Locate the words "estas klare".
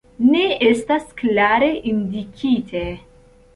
0.69-1.69